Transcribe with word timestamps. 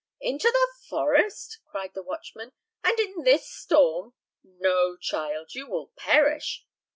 "Into 0.19 0.49
the 0.51 0.67
forest?" 0.89 1.59
cried 1.67 1.91
the 1.93 2.01
watchman, 2.01 2.53
"and 2.83 2.99
in 2.99 3.21
this 3.21 3.47
storm? 3.47 4.15
No, 4.43 4.97
child; 4.97 5.53
you 5.53 5.67
will 5.69 5.91
perish!" 5.95 6.65